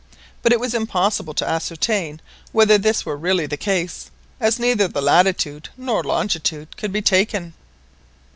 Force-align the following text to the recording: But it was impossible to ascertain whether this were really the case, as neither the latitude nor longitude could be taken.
But 0.41 0.51
it 0.51 0.59
was 0.59 0.73
impossible 0.73 1.35
to 1.35 1.47
ascertain 1.47 2.21
whether 2.51 2.79
this 2.79 3.05
were 3.05 3.15
really 3.15 3.45
the 3.45 3.55
case, 3.55 4.09
as 4.39 4.57
neither 4.57 4.87
the 4.87 4.99
latitude 4.99 5.69
nor 5.77 6.03
longitude 6.03 6.75
could 6.75 6.91
be 6.91 7.03
taken. 7.03 7.53